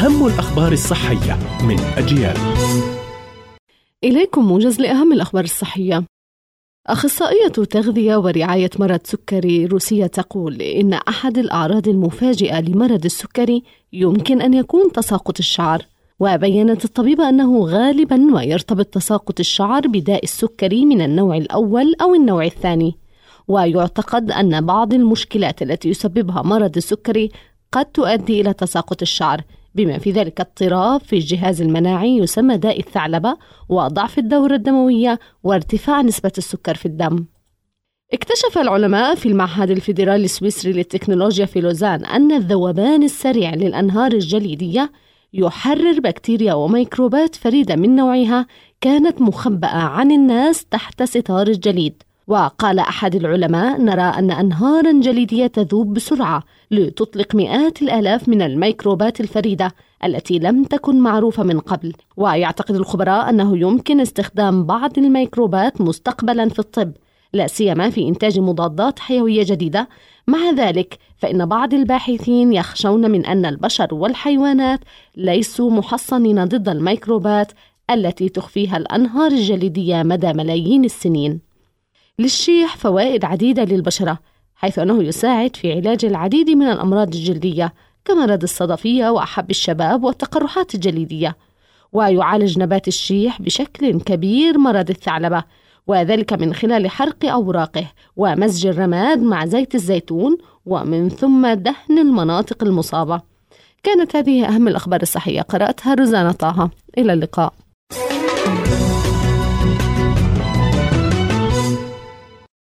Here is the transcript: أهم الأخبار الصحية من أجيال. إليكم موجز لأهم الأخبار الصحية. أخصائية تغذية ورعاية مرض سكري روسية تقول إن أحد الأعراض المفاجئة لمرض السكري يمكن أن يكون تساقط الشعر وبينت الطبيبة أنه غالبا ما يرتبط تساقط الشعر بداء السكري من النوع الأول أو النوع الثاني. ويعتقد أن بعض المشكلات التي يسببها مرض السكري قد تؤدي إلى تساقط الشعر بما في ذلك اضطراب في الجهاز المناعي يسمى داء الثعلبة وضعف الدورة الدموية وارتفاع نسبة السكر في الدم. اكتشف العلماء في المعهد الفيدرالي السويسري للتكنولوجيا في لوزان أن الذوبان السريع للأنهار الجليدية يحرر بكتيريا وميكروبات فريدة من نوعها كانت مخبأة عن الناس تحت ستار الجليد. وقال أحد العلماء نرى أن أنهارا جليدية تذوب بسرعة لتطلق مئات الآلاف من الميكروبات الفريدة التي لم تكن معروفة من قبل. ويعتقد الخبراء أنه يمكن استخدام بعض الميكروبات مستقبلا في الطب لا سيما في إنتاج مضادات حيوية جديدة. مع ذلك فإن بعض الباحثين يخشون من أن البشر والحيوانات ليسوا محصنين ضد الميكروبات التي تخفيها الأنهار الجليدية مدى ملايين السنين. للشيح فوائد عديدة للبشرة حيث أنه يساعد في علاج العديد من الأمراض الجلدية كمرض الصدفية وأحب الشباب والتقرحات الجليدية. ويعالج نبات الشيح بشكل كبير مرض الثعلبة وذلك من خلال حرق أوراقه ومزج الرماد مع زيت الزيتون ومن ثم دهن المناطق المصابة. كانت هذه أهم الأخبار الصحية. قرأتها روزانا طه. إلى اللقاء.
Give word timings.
أهم 0.00 0.26
الأخبار 0.26 0.72
الصحية 0.72 1.38
من 1.62 1.80
أجيال. 1.80 2.36
إليكم 4.04 4.44
موجز 4.44 4.80
لأهم 4.80 5.12
الأخبار 5.12 5.44
الصحية. 5.44 6.04
أخصائية 6.86 7.48
تغذية 7.48 8.16
ورعاية 8.16 8.70
مرض 8.78 9.00
سكري 9.04 9.66
روسية 9.66 10.06
تقول 10.06 10.62
إن 10.62 10.92
أحد 10.92 11.38
الأعراض 11.38 11.88
المفاجئة 11.88 12.60
لمرض 12.60 13.04
السكري 13.04 13.62
يمكن 13.92 14.42
أن 14.42 14.54
يكون 14.54 14.92
تساقط 14.92 15.38
الشعر 15.38 15.86
وبينت 16.20 16.84
الطبيبة 16.84 17.28
أنه 17.28 17.64
غالبا 17.64 18.16
ما 18.16 18.42
يرتبط 18.42 18.86
تساقط 18.86 19.40
الشعر 19.40 19.86
بداء 19.86 20.24
السكري 20.24 20.84
من 20.84 21.00
النوع 21.00 21.36
الأول 21.36 21.94
أو 22.02 22.14
النوع 22.14 22.44
الثاني. 22.44 22.96
ويعتقد 23.48 24.30
أن 24.30 24.66
بعض 24.66 24.94
المشكلات 24.94 25.62
التي 25.62 25.88
يسببها 25.88 26.42
مرض 26.42 26.76
السكري 26.76 27.30
قد 27.72 27.84
تؤدي 27.84 28.40
إلى 28.40 28.52
تساقط 28.52 29.02
الشعر 29.02 29.44
بما 29.74 29.98
في 29.98 30.10
ذلك 30.10 30.40
اضطراب 30.40 31.00
في 31.00 31.16
الجهاز 31.16 31.62
المناعي 31.62 32.16
يسمى 32.16 32.56
داء 32.56 32.78
الثعلبة 32.78 33.36
وضعف 33.68 34.18
الدورة 34.18 34.54
الدموية 34.54 35.18
وارتفاع 35.42 36.02
نسبة 36.02 36.32
السكر 36.38 36.74
في 36.74 36.86
الدم. 36.86 37.24
اكتشف 38.12 38.58
العلماء 38.58 39.14
في 39.14 39.26
المعهد 39.26 39.70
الفيدرالي 39.70 40.24
السويسري 40.24 40.72
للتكنولوجيا 40.72 41.46
في 41.46 41.60
لوزان 41.60 42.04
أن 42.04 42.32
الذوبان 42.32 43.02
السريع 43.02 43.54
للأنهار 43.54 44.12
الجليدية 44.12 44.92
يحرر 45.32 46.00
بكتيريا 46.00 46.54
وميكروبات 46.54 47.34
فريدة 47.34 47.76
من 47.76 47.96
نوعها 47.96 48.46
كانت 48.80 49.20
مخبأة 49.20 49.68
عن 49.68 50.10
الناس 50.10 50.64
تحت 50.64 51.02
ستار 51.02 51.46
الجليد. 51.46 52.02
وقال 52.30 52.78
أحد 52.78 53.14
العلماء 53.14 53.80
نرى 53.80 54.02
أن 54.02 54.30
أنهارا 54.30 54.92
جليدية 55.00 55.46
تذوب 55.46 55.94
بسرعة 55.94 56.42
لتطلق 56.70 57.34
مئات 57.34 57.82
الآلاف 57.82 58.28
من 58.28 58.42
الميكروبات 58.42 59.20
الفريدة 59.20 59.74
التي 60.04 60.38
لم 60.38 60.64
تكن 60.64 61.00
معروفة 61.00 61.42
من 61.42 61.60
قبل. 61.60 61.92
ويعتقد 62.16 62.74
الخبراء 62.74 63.30
أنه 63.30 63.58
يمكن 63.58 64.00
استخدام 64.00 64.64
بعض 64.66 64.98
الميكروبات 64.98 65.80
مستقبلا 65.80 66.48
في 66.48 66.58
الطب 66.58 66.92
لا 67.32 67.46
سيما 67.46 67.90
في 67.90 68.08
إنتاج 68.08 68.38
مضادات 68.40 68.98
حيوية 68.98 69.44
جديدة. 69.44 69.88
مع 70.26 70.50
ذلك 70.50 70.98
فإن 71.16 71.46
بعض 71.46 71.74
الباحثين 71.74 72.52
يخشون 72.52 73.10
من 73.10 73.26
أن 73.26 73.46
البشر 73.46 73.94
والحيوانات 73.94 74.80
ليسوا 75.16 75.70
محصنين 75.70 76.44
ضد 76.44 76.68
الميكروبات 76.68 77.52
التي 77.90 78.28
تخفيها 78.28 78.76
الأنهار 78.76 79.30
الجليدية 79.30 80.02
مدى 80.02 80.32
ملايين 80.32 80.84
السنين. 80.84 81.49
للشيح 82.20 82.76
فوائد 82.76 83.24
عديدة 83.24 83.64
للبشرة 83.64 84.18
حيث 84.54 84.78
أنه 84.78 85.02
يساعد 85.02 85.56
في 85.56 85.72
علاج 85.72 86.04
العديد 86.04 86.50
من 86.50 86.66
الأمراض 86.66 87.14
الجلدية 87.14 87.74
كمرض 88.04 88.42
الصدفية 88.42 89.08
وأحب 89.08 89.50
الشباب 89.50 90.04
والتقرحات 90.04 90.74
الجليدية. 90.74 91.36
ويعالج 91.92 92.58
نبات 92.58 92.88
الشيح 92.88 93.42
بشكل 93.42 94.00
كبير 94.00 94.58
مرض 94.58 94.90
الثعلبة 94.90 95.44
وذلك 95.86 96.32
من 96.32 96.54
خلال 96.54 96.90
حرق 96.90 97.24
أوراقه 97.24 97.86
ومزج 98.16 98.66
الرماد 98.66 99.22
مع 99.22 99.46
زيت 99.46 99.74
الزيتون 99.74 100.38
ومن 100.66 101.08
ثم 101.08 101.46
دهن 101.52 101.98
المناطق 101.98 102.64
المصابة. 102.64 103.20
كانت 103.82 104.16
هذه 104.16 104.46
أهم 104.48 104.68
الأخبار 104.68 105.02
الصحية. 105.02 105.40
قرأتها 105.40 105.94
روزانا 105.94 106.32
طه. 106.32 106.70
إلى 106.98 107.12
اللقاء. 107.12 107.52